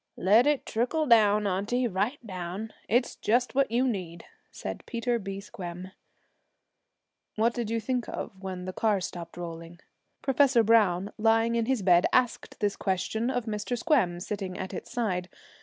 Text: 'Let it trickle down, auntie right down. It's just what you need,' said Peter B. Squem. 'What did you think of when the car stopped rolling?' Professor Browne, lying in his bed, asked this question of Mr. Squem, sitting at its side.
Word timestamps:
'Let 0.17 0.47
it 0.47 0.65
trickle 0.65 1.05
down, 1.05 1.45
auntie 1.45 1.87
right 1.87 2.17
down. 2.25 2.73
It's 2.89 3.17
just 3.17 3.53
what 3.53 3.69
you 3.69 3.87
need,' 3.87 4.25
said 4.49 4.83
Peter 4.87 5.19
B. 5.19 5.39
Squem. 5.39 5.91
'What 7.35 7.53
did 7.53 7.69
you 7.69 7.79
think 7.79 8.09
of 8.09 8.31
when 8.41 8.65
the 8.65 8.73
car 8.73 8.99
stopped 8.99 9.37
rolling?' 9.37 9.79
Professor 10.23 10.63
Browne, 10.63 11.11
lying 11.19 11.53
in 11.53 11.67
his 11.67 11.83
bed, 11.83 12.07
asked 12.11 12.59
this 12.61 12.75
question 12.75 13.29
of 13.29 13.45
Mr. 13.45 13.77
Squem, 13.77 14.19
sitting 14.19 14.57
at 14.57 14.73
its 14.73 14.91
side. 14.91 15.29